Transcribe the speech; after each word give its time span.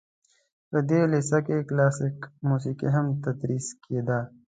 په 0.69 0.77
دې 0.89 1.01
لیسه 1.11 1.37
کې 1.45 1.67
کلاسیکه 1.69 2.27
موسیقي 2.49 2.87
هم 2.95 3.05
تدریس 3.25 3.67
کیده. 3.83 4.19